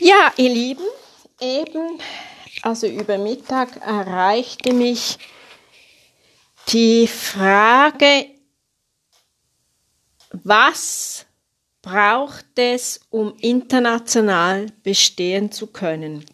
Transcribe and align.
Ja, 0.00 0.32
ihr 0.36 0.50
Lieben, 0.50 0.84
eben, 1.40 2.00
also 2.62 2.86
über 2.86 3.16
Mittag 3.16 3.76
erreichte 3.76 4.72
mich 4.72 5.18
die 6.68 7.06
Frage, 7.06 8.26
was 10.30 11.26
braucht 11.80 12.58
es, 12.58 13.00
um 13.10 13.36
international 13.36 14.66
bestehen 14.82 15.52
zu 15.52 15.68
können? 15.68 16.24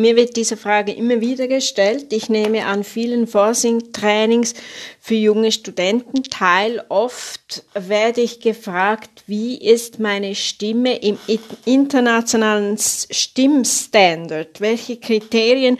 Mir 0.00 0.16
wird 0.16 0.34
diese 0.36 0.56
Frage 0.56 0.92
immer 0.92 1.20
wieder 1.20 1.46
gestellt. 1.46 2.14
Ich 2.14 2.30
nehme 2.30 2.64
an 2.64 2.84
vielen 2.84 3.26
Forcing-Trainings 3.26 4.54
für 4.98 5.14
junge 5.14 5.52
Studenten 5.52 6.22
teil. 6.22 6.82
Oft 6.88 7.64
werde 7.74 8.22
ich 8.22 8.40
gefragt, 8.40 9.24
wie 9.26 9.56
ist 9.58 9.98
meine 9.98 10.34
Stimme 10.34 10.96
im 10.96 11.18
internationalen 11.66 12.78
Stimmstandard? 12.78 14.62
Welche 14.62 14.96
Kriterien 14.96 15.76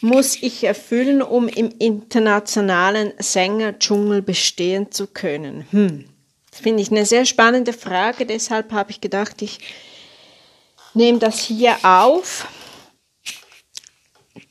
muss 0.00 0.40
ich 0.40 0.62
erfüllen, 0.62 1.20
um 1.20 1.48
im 1.48 1.70
internationalen 1.80 3.12
Sängerdschungel 3.18 4.22
bestehen 4.22 4.92
zu 4.92 5.08
können? 5.08 5.66
Hm. 5.72 6.04
Das 6.52 6.60
finde 6.60 6.80
ich 6.80 6.92
eine 6.92 7.06
sehr 7.06 7.26
spannende 7.26 7.72
Frage. 7.72 8.24
Deshalb 8.24 8.70
habe 8.70 8.92
ich 8.92 9.00
gedacht, 9.00 9.42
ich 9.42 9.58
nehme 10.94 11.18
das 11.18 11.40
hier 11.40 11.74
auf 11.82 12.46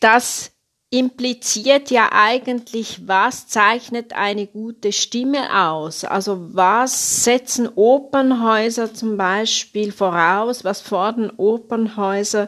das 0.03 0.51
impliziert 0.93 1.89
ja 1.89 2.09
eigentlich, 2.11 3.07
was 3.07 3.47
zeichnet 3.47 4.13
eine 4.13 4.45
gute 4.45 4.91
Stimme 4.91 5.65
aus? 5.65 6.03
Also 6.05 6.53
was 6.53 7.23
setzen 7.23 7.67
Opernhäuser 7.73 8.93
zum 8.93 9.17
Beispiel 9.17 9.91
voraus? 9.91 10.63
Was 10.63 10.81
fordern 10.81 11.31
Opernhäuser 11.37 12.47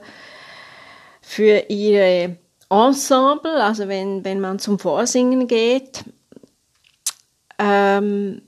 für 1.22 1.66
ihre 1.70 2.38
Ensemble? 2.70 3.64
Also 3.64 3.88
wenn, 3.88 4.24
wenn 4.24 4.40
man 4.40 4.60
zum 4.60 4.78
Vorsingen 4.78 5.48
geht. 5.48 6.04
Ähm, 7.58 8.44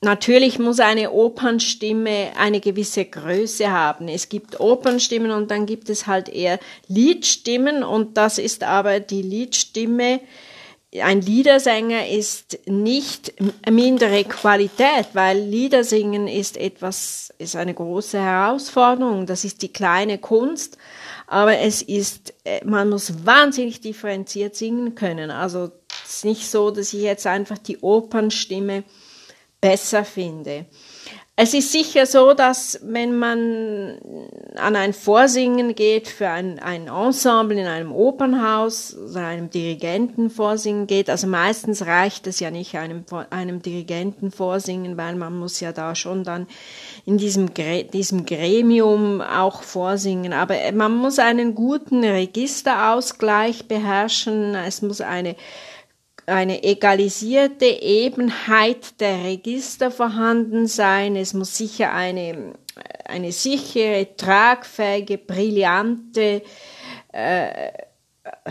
Natürlich 0.00 0.60
muss 0.60 0.78
eine 0.78 1.10
Opernstimme 1.10 2.30
eine 2.38 2.60
gewisse 2.60 3.04
Größe 3.04 3.72
haben. 3.72 4.06
Es 4.06 4.28
gibt 4.28 4.60
Opernstimmen 4.60 5.32
und 5.32 5.50
dann 5.50 5.66
gibt 5.66 5.90
es 5.90 6.06
halt 6.06 6.28
eher 6.28 6.60
Liedstimmen 6.86 7.82
und 7.82 8.16
das 8.16 8.38
ist 8.38 8.62
aber 8.62 9.00
die 9.00 9.22
Liedstimme. 9.22 10.20
Ein 11.02 11.20
Liedersänger 11.20 12.08
ist 12.08 12.60
nicht 12.66 13.34
mindere 13.68 14.22
Qualität, 14.22 15.08
weil 15.14 15.38
Liedersingen 15.40 16.28
ist 16.28 16.56
etwas, 16.56 17.34
ist 17.38 17.56
eine 17.56 17.74
große 17.74 18.20
Herausforderung. 18.20 19.26
Das 19.26 19.44
ist 19.44 19.62
die 19.62 19.72
kleine 19.72 20.18
Kunst. 20.18 20.78
Aber 21.26 21.58
es 21.58 21.82
ist, 21.82 22.32
äh, 22.44 22.64
man 22.64 22.88
muss 22.88 23.26
wahnsinnig 23.26 23.80
differenziert 23.80 24.54
singen 24.54 24.94
können. 24.94 25.30
Also 25.30 25.72
es 26.04 26.18
ist 26.18 26.24
nicht 26.24 26.48
so, 26.48 26.70
dass 26.70 26.94
ich 26.94 27.02
jetzt 27.02 27.26
einfach 27.26 27.58
die 27.58 27.78
Opernstimme 27.78 28.84
besser 29.60 30.04
finde. 30.04 30.66
Es 31.40 31.54
ist 31.54 31.70
sicher 31.70 32.04
so, 32.04 32.34
dass 32.34 32.80
wenn 32.82 33.16
man 33.16 33.96
an 34.56 34.74
ein 34.74 34.92
Vorsingen 34.92 35.76
geht 35.76 36.08
für 36.08 36.28
ein, 36.28 36.58
ein 36.58 36.88
Ensemble 36.88 37.60
in 37.60 37.68
einem 37.68 37.92
Opernhaus 37.92 38.96
oder 38.96 39.24
einem 39.24 39.48
Dirigenten 39.48 40.30
vorsingen 40.30 40.88
geht, 40.88 41.08
also 41.08 41.28
meistens 41.28 41.86
reicht 41.86 42.26
es 42.26 42.40
ja 42.40 42.50
nicht 42.50 42.74
einem, 42.74 43.04
einem 43.30 43.62
Dirigenten 43.62 44.32
vorsingen, 44.32 44.96
weil 44.96 45.14
man 45.14 45.38
muss 45.38 45.60
ja 45.60 45.70
da 45.70 45.94
schon 45.94 46.24
dann 46.24 46.48
in 47.06 47.18
diesem, 47.18 47.54
diesem 47.54 48.26
Gremium 48.26 49.20
auch 49.20 49.62
vorsingen. 49.62 50.32
Aber 50.32 50.56
man 50.72 50.96
muss 50.96 51.20
einen 51.20 51.54
guten 51.54 52.02
Registerausgleich 52.02 53.68
beherrschen, 53.68 54.56
es 54.56 54.82
muss 54.82 55.00
eine 55.00 55.36
eine 56.28 56.62
egalisierte 56.62 57.64
Ebenheit 57.64 59.00
der 59.00 59.24
Register 59.24 59.90
vorhanden 59.90 60.66
sein. 60.66 61.16
Es 61.16 61.34
muss 61.34 61.56
sicher 61.56 61.92
eine, 61.92 62.54
eine 63.04 63.32
sichere, 63.32 64.14
tragfähige, 64.16 65.18
brillante 65.18 66.42
äh, 67.12 67.72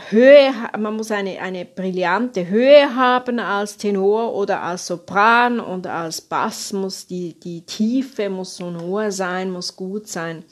Höhe, 0.10 0.54
man 0.78 0.96
muss 0.96 1.12
eine, 1.12 1.40
eine 1.40 1.66
brillante 1.66 2.48
Höhe 2.48 2.96
haben 2.96 3.40
als 3.40 3.78
Tenor 3.78 4.34
oder 4.34 4.64
als 4.64 4.88
Sopran 4.88 5.60
und 5.60 5.86
als 5.88 6.22
Bass 6.22 6.74
muss 6.74 7.06
die, 7.06 7.40
die 7.40 7.62
Tiefe 7.62 8.30
muss 8.30 8.58
sonor 8.58 9.12
sein, 9.12 9.52
muss 9.52 9.76
gut 9.76 10.08
sein. 10.08 10.44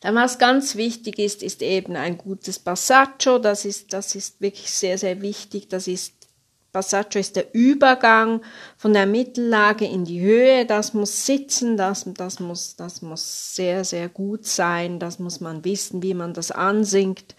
Dann 0.00 0.14
was 0.14 0.38
ganz 0.38 0.76
wichtig 0.76 1.18
ist, 1.18 1.42
ist 1.42 1.62
eben 1.62 1.96
ein 1.96 2.18
gutes 2.18 2.58
Passaggio. 2.58 3.38
Das 3.38 3.64
ist, 3.64 3.92
das 3.92 4.14
ist 4.14 4.40
wirklich 4.40 4.70
sehr, 4.70 4.98
sehr 4.98 5.22
wichtig. 5.22 5.68
Das 5.68 5.88
ist, 5.88 6.12
Passaggio 6.72 7.20
ist 7.20 7.36
der 7.36 7.54
Übergang 7.54 8.42
von 8.76 8.92
der 8.92 9.06
Mittellage 9.06 9.86
in 9.86 10.04
die 10.04 10.20
Höhe. 10.20 10.66
Das 10.66 10.92
muss 10.92 11.24
sitzen, 11.24 11.76
das, 11.76 12.04
das 12.14 12.40
muss, 12.40 12.76
das 12.76 13.00
muss 13.00 13.54
sehr, 13.54 13.84
sehr 13.84 14.08
gut 14.08 14.44
sein. 14.44 14.98
Das 14.98 15.18
muss 15.18 15.40
man 15.40 15.64
wissen, 15.64 16.02
wie 16.02 16.14
man 16.14 16.34
das 16.34 16.50
ansingt. 16.50 17.34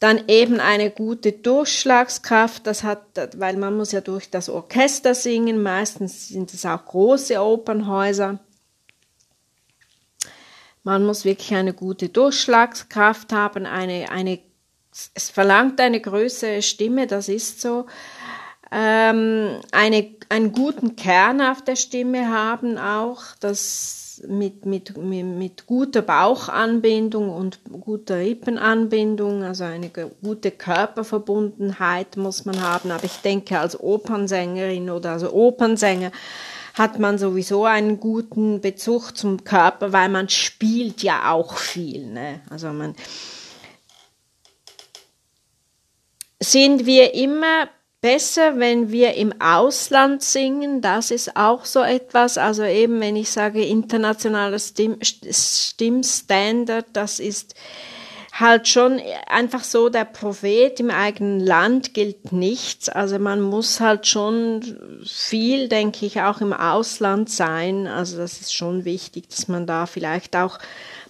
Dann 0.00 0.24
eben 0.28 0.60
eine 0.60 0.90
gute 0.90 1.32
Durchschlagskraft, 1.32 2.66
das 2.66 2.84
hat, 2.84 3.02
weil 3.36 3.56
man 3.56 3.76
muss 3.76 3.90
ja 3.90 4.00
durch 4.00 4.30
das 4.30 4.48
Orchester 4.48 5.14
singen. 5.14 5.60
Meistens 5.60 6.28
sind 6.28 6.54
es 6.54 6.64
auch 6.64 6.84
große 6.84 7.42
Opernhäuser. 7.42 8.38
Man 10.88 11.04
muss 11.04 11.26
wirklich 11.26 11.54
eine 11.54 11.74
gute 11.74 12.08
Durchschlagskraft 12.08 13.30
haben, 13.34 13.66
eine, 13.66 14.10
eine, 14.10 14.38
es 15.12 15.28
verlangt 15.28 15.82
eine 15.82 16.00
größere 16.00 16.62
Stimme, 16.62 17.06
das 17.06 17.28
ist 17.28 17.60
so. 17.60 17.84
Ähm, 18.72 19.60
eine, 19.70 20.08
einen 20.30 20.52
guten 20.52 20.96
Kern 20.96 21.42
auf 21.42 21.62
der 21.62 21.76
Stimme 21.76 22.30
haben 22.30 22.78
auch, 22.78 23.20
das 23.38 24.22
mit, 24.28 24.64
mit, 24.64 24.96
mit, 24.96 25.26
mit 25.26 25.66
guter 25.66 26.00
Bauchanbindung 26.00 27.28
und 27.28 27.60
guter 27.82 28.16
Rippenanbindung, 28.20 29.44
also 29.44 29.64
eine 29.64 29.90
gute 30.22 30.50
Körperverbundenheit 30.50 32.16
muss 32.16 32.46
man 32.46 32.62
haben. 32.62 32.92
Aber 32.92 33.04
ich 33.04 33.18
denke, 33.18 33.58
als 33.58 33.78
Opernsängerin 33.78 34.88
oder 34.88 35.12
als 35.12 35.24
Opernsänger 35.30 36.12
hat 36.78 36.98
man 36.98 37.18
sowieso 37.18 37.64
einen 37.64 37.98
guten 37.98 38.60
Bezug 38.60 39.16
zum 39.16 39.44
Körper, 39.44 39.92
weil 39.92 40.08
man 40.08 40.28
spielt 40.28 41.02
ja 41.02 41.32
auch 41.32 41.56
viel. 41.56 42.06
Ne? 42.06 42.40
Also 42.50 42.68
man 42.68 42.94
sind 46.40 46.86
wir 46.86 47.14
immer 47.14 47.68
besser, 48.00 48.58
wenn 48.58 48.92
wir 48.92 49.14
im 49.14 49.40
Ausland 49.40 50.22
singen. 50.22 50.80
Das 50.80 51.10
ist 51.10 51.36
auch 51.36 51.64
so 51.64 51.82
etwas. 51.82 52.38
Also 52.38 52.62
eben, 52.64 53.00
wenn 53.00 53.16
ich 53.16 53.30
sage 53.30 53.64
internationaler 53.64 54.58
Stimm 54.58 54.98
Stimmstandard, 55.02 56.86
das 56.92 57.18
ist 57.18 57.54
halt 58.38 58.68
schon 58.68 59.00
einfach 59.26 59.64
so, 59.64 59.88
der 59.88 60.04
Prophet 60.04 60.78
im 60.80 60.90
eigenen 60.90 61.40
Land 61.40 61.94
gilt 61.94 62.32
nichts. 62.32 62.88
Also 62.88 63.18
man 63.18 63.40
muss 63.40 63.80
halt 63.80 64.06
schon 64.06 65.00
viel, 65.04 65.68
denke 65.68 66.06
ich, 66.06 66.20
auch 66.20 66.40
im 66.40 66.52
Ausland 66.52 67.30
sein. 67.30 67.86
Also 67.86 68.18
das 68.18 68.40
ist 68.40 68.54
schon 68.54 68.84
wichtig, 68.84 69.28
dass 69.28 69.48
man 69.48 69.66
da 69.66 69.86
vielleicht 69.86 70.36
auch 70.36 70.58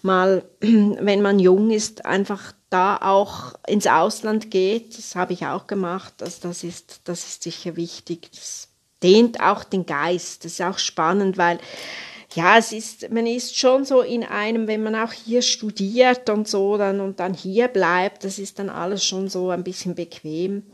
mal, 0.03 0.43
wenn 0.61 1.23
man 1.23 1.39
jung 1.39 1.71
ist, 1.71 2.07
einfach 2.07 2.53
da 2.71 2.97
auch 2.97 3.55
ins 3.67 3.87
Ausland 3.87 4.51
geht. 4.51 4.97
Das 4.97 5.15
habe 5.15 5.33
ich 5.33 5.47
auch 5.47 5.67
gemacht. 5.67 6.15
Also 6.23 6.49
das 6.49 6.65
ist, 6.65 7.01
das 7.05 7.25
ist 7.25 7.43
sicher 7.43 7.77
wichtig. 7.77 8.31
Das 8.33 8.69
dehnt 9.03 9.41
auch 9.41 9.65
den 9.65 9.87
Geist. 9.87 10.45
Das 10.45 10.53
ist 10.53 10.63
auch 10.63 10.79
spannend, 10.79 11.39
weil 11.39 11.59
ja, 12.35 12.59
es 12.59 12.73
ist, 12.73 13.11
man 13.11 13.27
ist 13.27 13.57
schon 13.57 13.85
so 13.85 14.03
in 14.03 14.23
einem, 14.23 14.67
wenn 14.67 14.83
man 14.83 14.95
auch 14.95 15.13
hier 15.13 15.43
studiert 15.43 16.29
und 16.29 16.47
so 16.47 16.77
dann 16.77 17.01
und 17.01 17.21
dann 17.21 17.33
hier 17.33 17.69
bleibt, 17.69 18.25
das 18.25 18.39
ist 18.39 18.59
dann 18.59 18.69
alles 18.69 19.05
schon 19.05 19.29
so 19.29 19.51
ein 19.51 19.65
bisschen 19.65 19.95
bequem. 19.95 20.65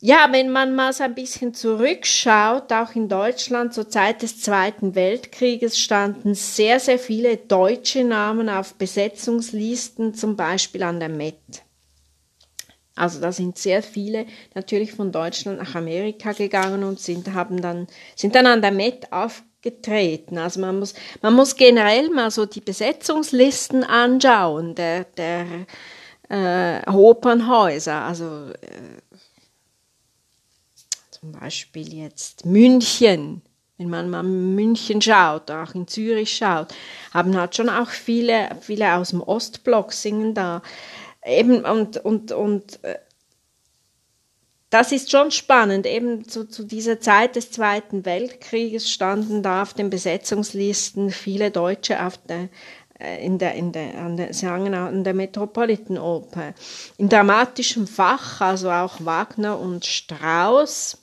Ja, 0.00 0.28
wenn 0.30 0.50
man 0.50 0.76
mal 0.76 0.92
so 0.92 1.02
ein 1.02 1.14
bisschen 1.14 1.54
zurückschaut, 1.54 2.72
auch 2.72 2.94
in 2.94 3.08
Deutschland 3.08 3.74
zur 3.74 3.88
Zeit 3.88 4.22
des 4.22 4.40
Zweiten 4.40 4.94
Weltkrieges 4.94 5.78
standen 5.78 6.34
sehr, 6.34 6.78
sehr 6.78 7.00
viele 7.00 7.36
deutsche 7.36 8.04
Namen 8.04 8.48
auf 8.48 8.74
Besetzungslisten, 8.74 10.14
zum 10.14 10.36
Beispiel 10.36 10.84
an 10.84 11.00
der 11.00 11.08
Met. 11.08 11.34
Also 12.98 13.20
da 13.20 13.32
sind 13.32 13.58
sehr 13.58 13.82
viele 13.82 14.26
natürlich 14.54 14.92
von 14.92 15.12
Deutschland 15.12 15.58
nach 15.58 15.74
Amerika 15.74 16.32
gegangen 16.32 16.84
und 16.84 17.00
sind, 17.00 17.32
haben 17.32 17.60
dann, 17.60 17.86
sind 18.16 18.34
dann 18.34 18.46
an 18.46 18.62
der 18.62 18.72
Met 18.72 19.12
auf, 19.12 19.42
getreten. 19.62 20.38
Also 20.38 20.60
man 20.60 20.78
muss, 20.78 20.94
man 21.22 21.34
muss 21.34 21.56
generell 21.56 22.10
mal 22.10 22.30
so 22.30 22.46
die 22.46 22.60
Besetzungslisten 22.60 23.84
anschauen 23.84 24.74
der, 24.74 25.04
der 25.04 25.46
äh, 26.28 26.88
Opernhäuser. 26.90 28.04
Also 28.04 28.52
äh, 28.60 29.16
zum 31.10 31.32
Beispiel 31.32 31.92
jetzt 31.92 32.46
München. 32.46 33.42
wenn 33.78 33.90
man 33.90 34.10
mal 34.10 34.24
in 34.24 34.54
München 34.54 35.02
schaut, 35.02 35.50
auch 35.50 35.74
in 35.74 35.88
Zürich 35.88 36.36
schaut, 36.36 36.68
haben 37.12 37.36
halt 37.36 37.56
schon 37.56 37.68
auch 37.68 37.90
viele, 37.90 38.50
viele 38.60 38.94
aus 38.94 39.10
dem 39.10 39.22
Ostblock 39.22 39.92
singen 39.92 40.34
da. 40.34 40.62
Eben 41.28 41.64
und, 41.64 41.98
und, 41.98 42.32
und 42.32 42.82
äh, 42.82 42.98
das 44.70 44.92
ist 44.92 45.10
schon 45.10 45.30
spannend. 45.30 45.86
Eben 45.86 46.28
zu, 46.28 46.48
zu 46.48 46.64
dieser 46.64 47.00
Zeit 47.00 47.36
des 47.36 47.50
Zweiten 47.50 48.04
Weltkrieges 48.04 48.90
standen 48.90 49.42
da 49.42 49.62
auf 49.62 49.74
den 49.74 49.90
Besetzungslisten 49.90 51.10
viele 51.10 51.50
Deutsche 51.50 52.04
auf 52.04 52.18
der, 52.18 52.48
äh, 52.98 53.24
in 53.24 53.38
der, 53.38 53.54
in 53.54 53.72
der, 53.72 53.94
an 53.98 54.16
der, 54.16 54.34
sagen, 54.34 54.74
an 54.74 55.04
der 55.04 55.14
Metropolitan 55.14 55.98
Oper. 55.98 56.54
In 56.98 57.08
dramatischem 57.08 57.86
Fach, 57.86 58.40
also 58.40 58.70
auch 58.70 59.04
Wagner 59.04 59.58
und 59.58 59.86
Strauss. 59.86 60.98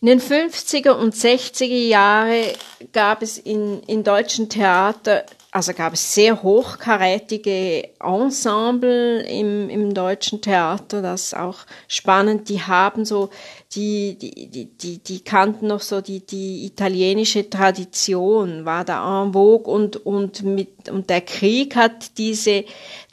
In 0.00 0.06
den 0.06 0.20
50er 0.20 0.92
und 0.92 1.14
60er 1.14 1.88
Jahre 1.88 2.52
gab 2.92 3.22
es 3.22 3.36
in, 3.38 3.82
in 3.82 4.04
deutschen 4.04 4.48
Theater, 4.48 5.24
also 5.58 5.74
gab 5.74 5.92
es 5.92 6.14
sehr 6.14 6.40
hochkarätige 6.40 7.88
Ensemble 7.98 9.22
im, 9.22 9.68
im 9.68 9.92
deutschen 9.92 10.40
Theater, 10.40 11.02
das 11.02 11.24
ist 11.24 11.36
auch 11.36 11.56
spannend, 11.88 12.48
die 12.48 12.62
haben 12.62 13.04
so, 13.04 13.30
die, 13.72 14.16
die, 14.16 14.46
die, 14.46 14.66
die, 14.66 14.98
die 14.98 15.20
kannten 15.24 15.66
noch 15.66 15.80
so 15.80 16.00
die, 16.00 16.24
die 16.24 16.64
italienische 16.64 17.50
Tradition, 17.50 18.66
war 18.66 18.84
da 18.84 19.24
en 19.24 19.32
vogue 19.32 19.66
und, 19.66 19.96
und 20.06 20.44
mit, 20.44 20.90
und 20.90 21.10
der 21.10 21.22
Krieg 21.22 21.74
hat 21.74 22.16
diese 22.18 22.64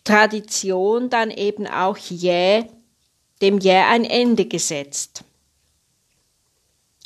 Tradition 0.04 1.10
dann 1.10 1.32
eben 1.32 1.66
auch 1.66 1.98
jäh, 1.98 2.66
dem 3.42 3.58
jäh 3.58 3.86
ein 3.90 4.06
Ende 4.06 4.46
gesetzt. 4.46 5.24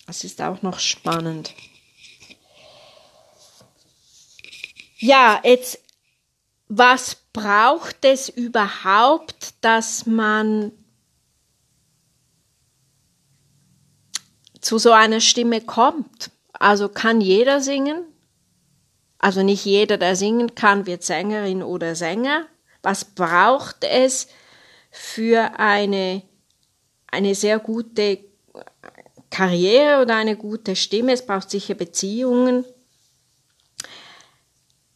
Das 0.06 0.26
ist 0.26 0.42
auch 0.42 0.62
noch 0.64 0.80
spannend. 0.80 1.54
Ja, 5.00 5.40
jetzt, 5.44 5.80
was 6.68 7.16
braucht 7.32 8.04
es 8.04 8.28
überhaupt, 8.28 9.54
dass 9.62 10.06
man 10.06 10.74
zu 14.60 14.78
so 14.78 14.92
einer 14.92 15.22
Stimme 15.22 15.62
kommt? 15.62 16.32
Also 16.52 16.90
kann 16.90 17.22
jeder 17.22 17.62
singen? 17.62 18.04
Also 19.20 19.42
nicht 19.42 19.64
jeder, 19.64 19.98
der 19.98 20.18
singen 20.18 20.54
kann, 20.54 20.86
wird 20.86 21.04
Sängerin 21.04 21.64
oder 21.64 21.96
Sänger. 21.96 22.48
Was 22.82 23.06
braucht 23.06 23.86
es 23.86 24.28
für 24.92 25.60
eine, 25.60 26.24
eine 27.08 27.36
sehr 27.36 27.60
gute 27.60 28.20
Karriere 29.30 30.02
oder 30.02 30.16
eine 30.16 30.36
gute 30.36 30.76
Stimme, 30.76 31.14
es 31.14 31.26
braucht 31.26 31.50
sicher 31.50 31.76
Beziehungen. 31.76 32.66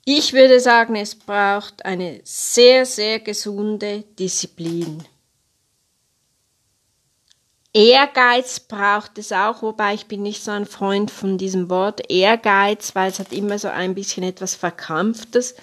Ich 0.05 0.33
würde 0.33 0.59
sagen, 0.59 0.95
es 0.95 1.15
braucht 1.15 1.85
eine 1.85 2.19
sehr, 2.25 2.85
sehr 2.85 3.19
gesunde 3.19 4.03
Disziplin. 4.19 5.03
Ehrgeiz 7.73 8.59
braucht 8.59 9.17
es 9.17 9.31
auch, 9.31 9.61
wobei 9.63 9.93
ich 9.95 10.05
bin 10.05 10.21
nicht 10.21 10.43
so 10.43 10.51
ein 10.51 10.65
Freund 10.65 11.09
von 11.09 11.37
diesem 11.37 11.69
Wort 11.69 12.11
Ehrgeiz, 12.11 12.93
weil 12.95 13.09
es 13.09 13.19
hat 13.19 13.31
immer 13.31 13.57
so 13.57 13.69
ein 13.69 13.95
bisschen 13.95 14.23
etwas 14.23 14.55
Verkrampftes. 14.55 15.55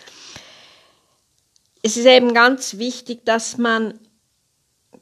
Es 1.83 1.97
ist 1.97 2.07
eben 2.07 2.35
ganz 2.35 2.79
wichtig, 2.79 3.25
dass 3.27 3.59
man 3.59 3.99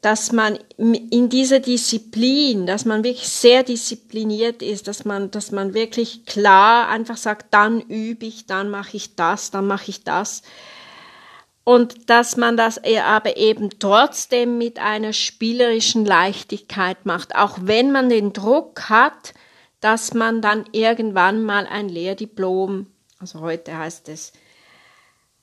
dass 0.00 0.30
man 0.30 0.58
in 0.76 1.28
dieser 1.28 1.60
Disziplin, 1.60 2.66
dass 2.66 2.84
man 2.84 3.02
wirklich 3.02 3.28
sehr 3.28 3.64
diszipliniert 3.64 4.62
ist, 4.62 4.86
dass 4.86 5.04
man, 5.04 5.30
dass 5.30 5.50
man 5.50 5.74
wirklich 5.74 6.24
klar 6.24 6.88
einfach 6.88 7.16
sagt, 7.16 7.52
dann 7.52 7.80
übe 7.80 8.26
ich, 8.26 8.46
dann 8.46 8.70
mache 8.70 8.96
ich 8.96 9.16
das, 9.16 9.50
dann 9.50 9.66
mache 9.66 9.90
ich 9.90 10.04
das. 10.04 10.42
Und 11.64 12.08
dass 12.08 12.36
man 12.36 12.56
das 12.56 12.80
aber 13.04 13.36
eben 13.36 13.70
trotzdem 13.78 14.56
mit 14.56 14.78
einer 14.78 15.12
spielerischen 15.12 16.06
Leichtigkeit 16.06 17.04
macht, 17.04 17.34
auch 17.34 17.58
wenn 17.60 17.92
man 17.92 18.08
den 18.08 18.32
Druck 18.32 18.88
hat, 18.88 19.34
dass 19.80 20.14
man 20.14 20.40
dann 20.40 20.64
irgendwann 20.72 21.42
mal 21.42 21.66
ein 21.66 21.88
Lehrdiplom, 21.88 22.86
also 23.18 23.40
heute 23.40 23.76
heißt 23.76 24.08
es 24.08 24.32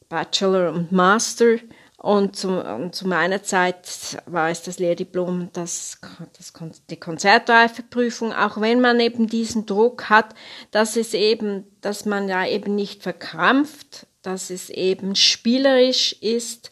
Bachelor 0.10 0.72
und 0.74 0.92
Master, 0.92 1.58
und 1.98 2.36
zu, 2.36 2.50
und 2.50 2.94
zu, 2.94 3.08
meiner 3.08 3.42
Zeit 3.42 4.22
war 4.26 4.50
es 4.50 4.62
das 4.64 4.80
Lehrdiplom, 4.80 5.50
das, 5.54 6.00
das, 6.38 6.52
die 6.90 7.00
Konzertreifeprüfung, 7.00 8.34
auch 8.34 8.60
wenn 8.60 8.82
man 8.82 9.00
eben 9.00 9.28
diesen 9.28 9.66
Druck 9.66 10.10
hat, 10.10 10.36
dass 10.72 10.98
es 10.98 11.14
eben, 11.14 11.66
dass 11.82 12.06
man 12.06 12.28
ja 12.28 12.46
eben 12.46 12.76
nicht 12.76 13.02
verkrampft, 13.02 14.08
dass 14.22 14.50
es 14.50 14.70
eben 14.70 15.16
spielerisch 15.16 16.14
ist, 16.22 16.72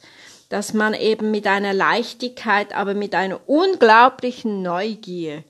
dass 0.49 0.73
man 0.73 0.93
eben 0.93 1.31
mit 1.31 1.47
einer 1.47 1.73
Leichtigkeit, 1.73 2.75
aber 2.75 2.93
mit 2.93 3.15
einer 3.15 3.47
unglaublichen 3.47 4.61
Neugier 4.61 5.43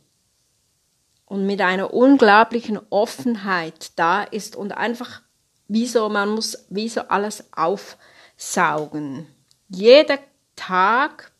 und 1.25 1.47
mit 1.47 1.61
einer 1.61 1.93
unglaublichen 1.93 2.79
Offenheit 2.91 3.91
da 3.95 4.21
ist 4.23 4.55
und 4.55 4.71
einfach 4.71 5.21
wie 5.67 5.87
so, 5.87 6.09
man 6.09 6.29
muss 6.29 6.65
wie 6.69 6.89
so 6.89 7.01
alles 7.01 7.45
aufsaugen 7.53 9.27
jeder 9.75 10.19
Tag 10.55 11.31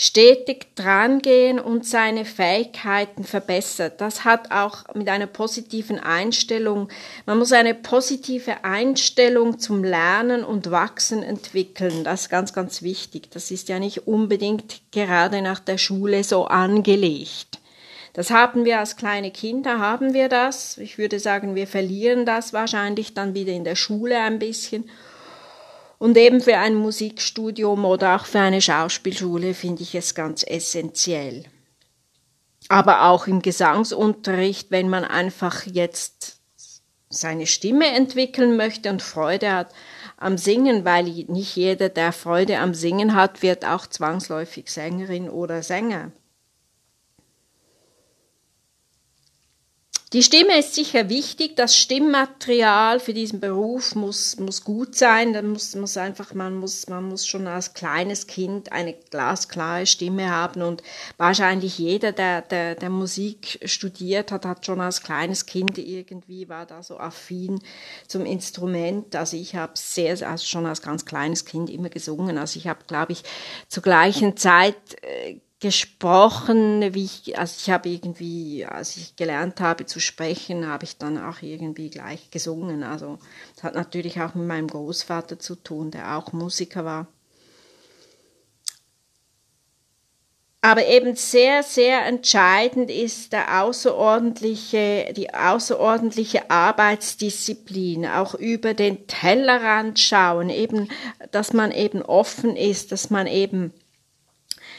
stetig 0.00 0.76
drangehen 0.76 1.58
und 1.58 1.84
seine 1.84 2.24
Fähigkeiten 2.24 3.24
verbessert. 3.24 4.00
Das 4.00 4.24
hat 4.24 4.52
auch 4.52 4.94
mit 4.94 5.08
einer 5.08 5.26
positiven 5.26 5.98
Einstellung, 5.98 6.88
man 7.26 7.36
muss 7.36 7.50
eine 7.50 7.74
positive 7.74 8.62
Einstellung 8.62 9.58
zum 9.58 9.82
Lernen 9.82 10.44
und 10.44 10.70
Wachsen 10.70 11.24
entwickeln. 11.24 12.04
Das 12.04 12.22
ist 12.22 12.28
ganz, 12.28 12.52
ganz 12.52 12.82
wichtig. 12.82 13.32
Das 13.32 13.50
ist 13.50 13.68
ja 13.68 13.80
nicht 13.80 14.06
unbedingt 14.06 14.82
gerade 14.92 15.42
nach 15.42 15.58
der 15.58 15.78
Schule 15.78 16.22
so 16.22 16.44
angelegt. 16.44 17.58
Das 18.12 18.30
haben 18.30 18.64
wir 18.64 18.78
als 18.78 18.96
kleine 18.96 19.32
Kinder, 19.32 19.80
haben 19.80 20.14
wir 20.14 20.28
das. 20.28 20.78
Ich 20.78 20.98
würde 20.98 21.18
sagen, 21.18 21.56
wir 21.56 21.66
verlieren 21.66 22.24
das 22.24 22.52
wahrscheinlich 22.52 23.14
dann 23.14 23.34
wieder 23.34 23.52
in 23.52 23.64
der 23.64 23.74
Schule 23.76 24.20
ein 24.20 24.38
bisschen 24.38 24.88
und 25.98 26.16
eben 26.16 26.40
für 26.40 26.56
ein 26.56 26.74
Musikstudium 26.74 27.84
oder 27.84 28.16
auch 28.16 28.26
für 28.26 28.40
eine 28.40 28.62
Schauspielschule 28.62 29.54
finde 29.54 29.82
ich 29.82 29.94
es 29.94 30.14
ganz 30.14 30.44
essentiell. 30.46 31.44
Aber 32.68 33.06
auch 33.08 33.26
im 33.26 33.42
Gesangsunterricht, 33.42 34.70
wenn 34.70 34.88
man 34.88 35.04
einfach 35.04 35.66
jetzt 35.66 36.40
seine 37.08 37.46
Stimme 37.46 37.86
entwickeln 37.86 38.56
möchte 38.56 38.90
und 38.90 39.02
Freude 39.02 39.52
hat 39.52 39.74
am 40.18 40.36
Singen, 40.36 40.84
weil 40.84 41.04
nicht 41.04 41.56
jeder, 41.56 41.88
der 41.88 42.12
Freude 42.12 42.58
am 42.58 42.74
Singen 42.74 43.14
hat, 43.14 43.42
wird 43.42 43.64
auch 43.64 43.86
zwangsläufig 43.86 44.70
Sängerin 44.70 45.30
oder 45.30 45.62
Sänger. 45.62 46.12
Die 50.14 50.22
Stimme 50.22 50.58
ist 50.58 50.74
sicher 50.74 51.10
wichtig. 51.10 51.54
Das 51.56 51.76
Stimmmaterial 51.76 52.98
für 52.98 53.12
diesen 53.12 53.40
Beruf 53.40 53.94
muss, 53.94 54.38
muss 54.38 54.64
gut 54.64 54.94
sein. 54.94 55.34
Da 55.34 55.42
muss, 55.42 55.74
muss 55.74 55.98
einfach, 55.98 56.32
man 56.32 56.56
muss, 56.56 56.88
man 56.88 57.04
muss 57.04 57.26
schon 57.26 57.46
als 57.46 57.74
kleines 57.74 58.26
Kind 58.26 58.72
eine 58.72 58.94
glasklare 58.94 59.84
Stimme 59.86 60.30
haben 60.30 60.62
und 60.62 60.82
wahrscheinlich 61.18 61.76
jeder, 61.76 62.12
der, 62.12 62.40
der, 62.40 62.74
der 62.74 62.88
Musik 62.88 63.60
studiert 63.66 64.32
hat, 64.32 64.46
hat 64.46 64.64
schon 64.64 64.80
als 64.80 65.02
kleines 65.02 65.44
Kind 65.44 65.76
irgendwie 65.76 66.48
war 66.48 66.64
da 66.64 66.82
so 66.82 66.98
affin 66.98 67.60
zum 68.06 68.24
Instrument. 68.24 69.14
Also 69.14 69.36
ich 69.36 69.56
habe 69.56 69.72
sehr, 69.74 70.12
also 70.26 70.46
schon 70.46 70.64
als 70.64 70.80
ganz 70.80 71.04
kleines 71.04 71.44
Kind 71.44 71.68
immer 71.68 71.90
gesungen. 71.90 72.38
Also 72.38 72.58
ich 72.58 72.66
habe, 72.66 72.80
glaube 72.86 73.12
ich, 73.12 73.24
zur 73.68 73.82
gleichen 73.82 74.38
Zeit 74.38 74.74
äh, 75.02 75.36
gesprochen, 75.60 76.94
wie 76.94 77.04
ich, 77.04 77.38
also 77.38 77.54
ich 77.58 77.70
habe 77.70 77.88
irgendwie, 77.88 78.64
als 78.64 78.96
ich 78.96 79.16
gelernt 79.16 79.60
habe 79.60 79.86
zu 79.86 79.98
sprechen, 79.98 80.68
habe 80.68 80.84
ich 80.84 80.98
dann 80.98 81.18
auch 81.18 81.42
irgendwie 81.42 81.90
gleich 81.90 82.30
gesungen. 82.30 82.84
Also 82.84 83.18
das 83.54 83.64
hat 83.64 83.74
natürlich 83.74 84.20
auch 84.20 84.34
mit 84.34 84.46
meinem 84.46 84.68
Großvater 84.68 85.38
zu 85.38 85.56
tun, 85.56 85.90
der 85.90 86.16
auch 86.16 86.32
Musiker 86.32 86.84
war. 86.84 87.08
Aber 90.60 90.86
eben 90.86 91.14
sehr, 91.14 91.62
sehr 91.62 92.04
entscheidend 92.06 92.90
ist 92.90 93.32
der 93.32 93.62
außerordentliche, 93.62 95.12
die 95.16 95.32
außerordentliche 95.32 96.50
Arbeitsdisziplin, 96.50 98.06
auch 98.06 98.34
über 98.34 98.74
den 98.74 99.06
Tellerrand 99.06 100.00
schauen, 100.00 100.50
eben, 100.50 100.88
dass 101.30 101.52
man 101.52 101.70
eben 101.70 102.02
offen 102.02 102.56
ist, 102.56 102.90
dass 102.90 103.08
man 103.08 103.28
eben 103.28 103.72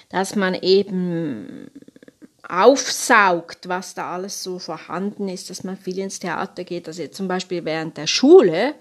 dass 0.10 0.36
man 0.36 0.56
eben 0.56 1.70
aufsaugt, 2.48 3.70
was 3.70 3.94
da 3.94 4.14
alles 4.14 4.44
so 4.44 4.60
vorhanden 4.60 5.30
ist, 5.30 5.50
dass 5.50 5.64
man 5.64 5.78
viel 5.78 6.00
ins 6.00 6.20
Theater 6.20 6.64
geht. 6.64 6.88
Also 6.88 7.08
zum 7.08 7.28
Beispiel 7.28 7.64
während 7.64 7.98
der 7.98 8.08
Schule 8.08 8.74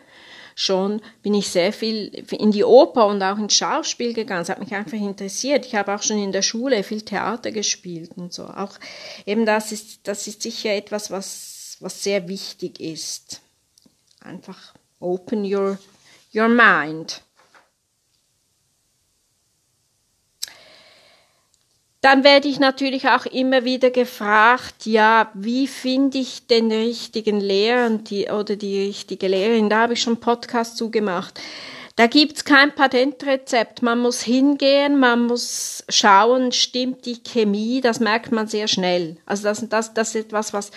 schon 0.55 1.01
bin 1.23 1.35
ich 1.35 1.49
sehr 1.49 1.73
viel 1.73 2.09
in 2.33 2.51
die 2.51 2.65
Oper 2.65 3.07
und 3.07 3.23
auch 3.23 3.39
ins 3.39 3.55
Schauspiel 3.55 4.15
gegangen. 4.15 4.43
Es 4.43 4.49
hat 4.49 4.59
mich 4.59 4.75
einfach 4.75 4.99
interessiert. 4.99 5.67
Ich 5.67 5.75
habe 5.75 5.95
auch 5.95 6.03
schon 6.03 6.19
in 6.19 6.33
der 6.33 6.43
Schule 6.43 6.83
viel 6.83 7.03
Theater 7.03 7.53
gespielt 7.53 8.13
und 8.17 8.33
so. 8.33 8.45
Auch 8.45 8.73
eben 9.27 9.45
das 9.47 9.71
ist, 9.71 10.01
das 10.09 10.27
ist 10.27 10.43
sicher 10.43 10.73
etwas, 10.73 11.11
was, 11.11 11.77
was 11.81 12.03
sehr 12.03 12.27
wichtig 12.27 12.81
ist. 12.81 13.41
Einfach 14.21 14.75
open 14.99 15.45
your, 15.45 15.79
your 16.35 16.49
mind. 16.49 17.23
Dann 22.01 22.23
werde 22.23 22.47
ich 22.47 22.61
natürlich 22.61 23.09
auch 23.09 23.27
immer 23.27 23.65
wieder 23.65 23.91
gefragt, 23.91 24.87
ja, 24.87 25.31
wie 25.35 25.67
finde 25.67 26.19
ich 26.19 26.47
den 26.47 26.71
richtigen 26.71 27.41
Lehrer 27.41 27.91
die, 27.91 28.29
oder 28.29 28.55
die 28.55 28.87
richtige 28.87 29.27
Lehrerin? 29.27 29.69
Da 29.69 29.81
habe 29.81 29.95
ich 29.95 30.03
schon 30.03 30.19
Podcast 30.19 30.77
zugemacht. 30.77 31.41
Da 31.97 32.07
gibt's 32.07 32.45
kein 32.45 32.73
Patentrezept. 32.73 33.83
Man 33.83 33.99
muss 33.99 34.23
hingehen, 34.23 35.01
man 35.01 35.27
muss 35.27 35.83
schauen, 35.89 36.53
stimmt 36.53 37.05
die 37.05 37.21
Chemie, 37.25 37.81
das 37.81 37.99
merkt 37.99 38.31
man 38.31 38.47
sehr 38.47 38.69
schnell. 38.69 39.17
Also 39.27 39.43
das, 39.43 39.69
das, 39.69 39.95
das 39.95 40.15
ist 40.15 40.27
etwas, 40.27 40.53
was, 40.53 40.71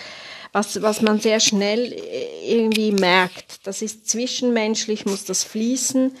was, 0.50 0.82
was 0.82 1.00
man 1.02 1.20
sehr 1.20 1.38
schnell 1.38 1.92
äh, 1.92 2.58
irgendwie 2.58 2.90
merkt. 2.90 3.64
Das 3.64 3.82
ist 3.82 4.10
zwischenmenschlich, 4.10 5.06
muss 5.06 5.24
das 5.24 5.44
fließen. 5.44 6.16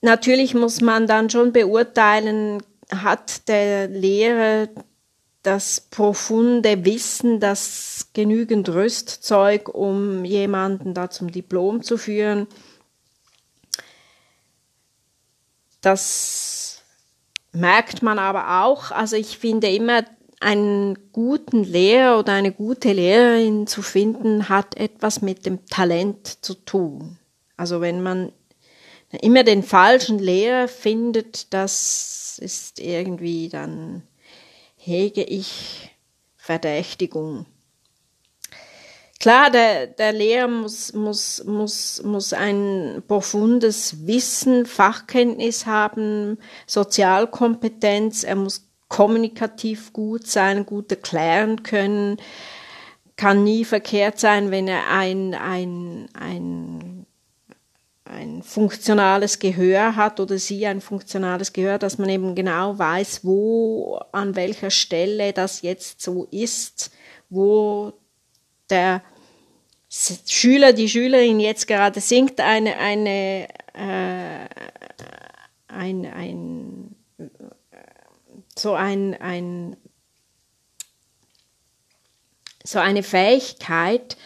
Natürlich 0.00 0.54
muss 0.54 0.80
man 0.80 1.06
dann 1.06 1.30
schon 1.30 1.52
beurteilen, 1.52 2.60
hat 2.90 3.48
der 3.48 3.88
Lehrer 3.88 4.68
das 5.42 5.80
profunde 5.80 6.84
Wissen, 6.84 7.40
das 7.40 8.08
genügend 8.12 8.68
Rüstzeug, 8.68 9.68
um 9.68 10.24
jemanden 10.24 10.94
da 10.94 11.10
zum 11.10 11.30
Diplom 11.30 11.82
zu 11.82 11.96
führen. 11.96 12.46
Das 15.80 16.82
merkt 17.52 18.02
man 18.02 18.18
aber 18.18 18.64
auch. 18.64 18.90
Also 18.90 19.16
ich 19.16 19.38
finde 19.38 19.68
immer, 19.68 20.04
einen 20.40 21.12
guten 21.12 21.64
Lehrer 21.64 22.18
oder 22.18 22.32
eine 22.32 22.52
gute 22.52 22.92
Lehrerin 22.92 23.66
zu 23.66 23.82
finden, 23.82 24.48
hat 24.48 24.76
etwas 24.76 25.20
mit 25.20 25.46
dem 25.46 25.66
Talent 25.66 26.44
zu 26.44 26.54
tun. 26.54 27.18
Also 27.56 27.80
wenn 27.80 28.02
man 28.02 28.32
immer 29.20 29.42
den 29.42 29.62
falschen 29.62 30.18
Lehrer 30.18 30.68
findet, 30.68 31.52
das 31.52 32.27
ist 32.38 32.80
irgendwie, 32.80 33.48
dann 33.48 34.02
hege 34.76 35.22
ich 35.22 35.90
Verdächtigung. 36.36 37.46
Klar, 39.20 39.50
der, 39.50 39.88
der 39.88 40.12
Lehrer 40.12 40.46
muss, 40.46 40.92
muss, 40.92 41.42
muss, 41.44 42.02
muss 42.04 42.32
ein 42.32 43.02
profundes 43.08 44.06
Wissen, 44.06 44.64
Fachkenntnis 44.64 45.66
haben, 45.66 46.38
Sozialkompetenz, 46.66 48.22
er 48.22 48.36
muss 48.36 48.68
kommunikativ 48.88 49.92
gut 49.92 50.26
sein, 50.28 50.64
gut 50.64 50.92
erklären 50.92 51.64
können, 51.64 52.18
kann 53.16 53.42
nie 53.42 53.64
verkehrt 53.64 54.20
sein, 54.20 54.52
wenn 54.52 54.68
er 54.68 54.88
ein, 54.88 55.34
ein, 55.34 56.08
ein 56.14 56.97
ein 58.08 58.42
funktionales 58.42 59.38
Gehör 59.38 59.94
hat 59.94 60.18
oder 60.18 60.38
sie 60.38 60.66
ein 60.66 60.80
funktionales 60.80 61.52
Gehör, 61.52 61.78
dass 61.78 61.98
man 61.98 62.08
eben 62.08 62.34
genau 62.34 62.78
weiß, 62.78 63.24
wo, 63.24 64.00
an 64.12 64.34
welcher 64.34 64.70
Stelle 64.70 65.32
das 65.32 65.62
jetzt 65.62 66.00
so 66.00 66.26
ist, 66.30 66.90
wo 67.28 67.92
der 68.70 69.02
Schüler, 69.90 70.72
die 70.72 70.88
Schülerin 70.88 71.40
jetzt 71.40 71.66
gerade 71.66 72.00
singt, 72.00 72.40
eine, 72.40 72.76
eine, 72.76 73.48
äh, 73.74 74.48
ein, 75.68 76.06
ein, 76.06 76.96
so 78.56 78.74
ein, 78.74 79.14
ein, 79.20 79.76
so 82.64 82.78
eine 82.78 83.02
Fähigkeit, 83.02 84.16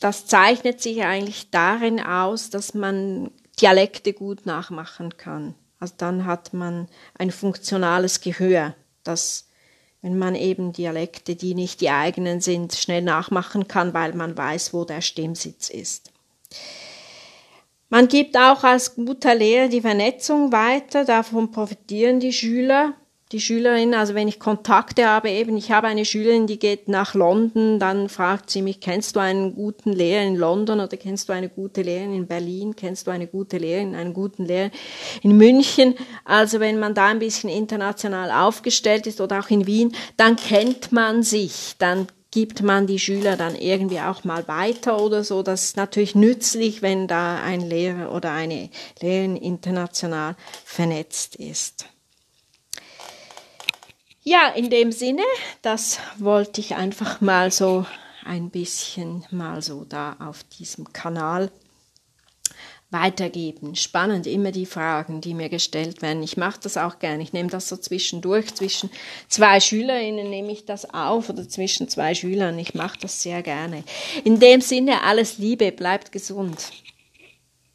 das 0.00 0.26
zeichnet 0.26 0.80
sich 0.80 1.04
eigentlich 1.04 1.50
darin 1.50 2.00
aus, 2.00 2.50
dass 2.50 2.74
man 2.74 3.30
Dialekte 3.60 4.12
gut 4.14 4.46
nachmachen 4.46 5.16
kann. 5.18 5.54
Also 5.78 5.94
dann 5.96 6.26
hat 6.26 6.52
man 6.52 6.88
ein 7.18 7.30
funktionales 7.30 8.20
Gehör, 8.20 8.74
das, 9.04 9.48
wenn 10.02 10.18
man 10.18 10.34
eben 10.34 10.72
Dialekte, 10.72 11.36
die 11.36 11.54
nicht 11.54 11.80
die 11.80 11.90
eigenen 11.90 12.40
sind, 12.40 12.74
schnell 12.74 13.02
nachmachen 13.02 13.68
kann, 13.68 13.94
weil 13.94 14.14
man 14.14 14.36
weiß, 14.36 14.72
wo 14.72 14.84
der 14.84 15.02
Stimmsitz 15.02 15.68
ist. 15.68 16.10
Man 17.90 18.08
gibt 18.08 18.36
auch 18.36 18.62
als 18.62 18.94
guter 18.94 19.34
Lehrer 19.34 19.68
die 19.68 19.80
Vernetzung 19.80 20.52
weiter, 20.52 21.04
davon 21.04 21.50
profitieren 21.50 22.20
die 22.20 22.32
Schüler 22.32 22.94
die 23.32 23.40
Schülerin, 23.40 23.94
also 23.94 24.14
wenn 24.14 24.26
ich 24.26 24.40
Kontakte 24.40 25.06
habe, 25.06 25.30
eben, 25.30 25.56
ich 25.56 25.70
habe 25.70 25.86
eine 25.86 26.04
Schülerin, 26.04 26.48
die 26.48 26.58
geht 26.58 26.88
nach 26.88 27.14
London, 27.14 27.78
dann 27.78 28.08
fragt 28.08 28.50
sie 28.50 28.60
mich, 28.60 28.80
kennst 28.80 29.14
du 29.14 29.20
einen 29.20 29.54
guten 29.54 29.92
Lehrer 29.92 30.24
in 30.24 30.34
London 30.34 30.80
oder 30.80 30.96
kennst 30.96 31.28
du 31.28 31.32
eine 31.32 31.48
gute 31.48 31.82
Lehrerin 31.82 32.12
in 32.12 32.26
Berlin, 32.26 32.74
kennst 32.74 33.06
du 33.06 33.12
eine 33.12 33.28
gute 33.28 33.58
Lehrerin, 33.58 33.94
einen 33.94 34.14
guten 34.14 34.46
Lehrer 34.46 34.70
in 35.22 35.36
München? 35.36 35.94
Also 36.24 36.58
wenn 36.58 36.80
man 36.80 36.94
da 36.94 37.06
ein 37.06 37.20
bisschen 37.20 37.50
international 37.50 38.32
aufgestellt 38.32 39.06
ist 39.06 39.20
oder 39.20 39.38
auch 39.38 39.50
in 39.50 39.66
Wien, 39.66 39.94
dann 40.16 40.34
kennt 40.34 40.90
man 40.90 41.22
sich, 41.22 41.76
dann 41.78 42.08
gibt 42.32 42.62
man 42.62 42.88
die 42.88 42.98
Schüler 42.98 43.36
dann 43.36 43.54
irgendwie 43.54 44.00
auch 44.00 44.24
mal 44.24 44.46
weiter 44.48 45.00
oder 45.00 45.22
so. 45.22 45.42
Das 45.42 45.64
ist 45.64 45.76
natürlich 45.76 46.16
nützlich, 46.16 46.82
wenn 46.82 47.06
da 47.06 47.40
ein 47.42 47.60
Lehrer 47.60 48.12
oder 48.12 48.32
eine 48.32 48.70
Lehrerin 49.00 49.36
international 49.36 50.36
vernetzt 50.64 51.36
ist. 51.36 51.86
Ja, 54.22 54.48
in 54.48 54.68
dem 54.68 54.92
Sinne, 54.92 55.22
das 55.62 55.98
wollte 56.18 56.60
ich 56.60 56.74
einfach 56.74 57.22
mal 57.22 57.50
so 57.50 57.86
ein 58.24 58.50
bisschen 58.50 59.24
mal 59.30 59.62
so 59.62 59.84
da 59.84 60.16
auf 60.20 60.44
diesem 60.44 60.92
Kanal 60.92 61.50
weitergeben. 62.90 63.76
Spannend, 63.76 64.26
immer 64.26 64.52
die 64.52 64.66
Fragen, 64.66 65.22
die 65.22 65.32
mir 65.32 65.48
gestellt 65.48 66.02
werden. 66.02 66.22
Ich 66.22 66.36
mache 66.36 66.60
das 66.62 66.76
auch 66.76 66.98
gerne. 66.98 67.22
Ich 67.22 67.32
nehme 67.32 67.48
das 67.48 67.70
so 67.70 67.78
zwischendurch. 67.78 68.54
Zwischen 68.54 68.90
zwei 69.28 69.58
Schülerinnen 69.58 70.28
nehme 70.28 70.52
ich 70.52 70.66
das 70.66 70.92
auf 70.92 71.30
oder 71.30 71.48
zwischen 71.48 71.88
zwei 71.88 72.14
Schülern. 72.14 72.58
Ich 72.58 72.74
mache 72.74 72.98
das 73.00 73.22
sehr 73.22 73.42
gerne. 73.42 73.84
In 74.24 74.38
dem 74.38 74.60
Sinne, 74.60 75.02
alles 75.02 75.38
Liebe, 75.38 75.72
bleibt 75.72 76.12
gesund. 76.12 76.72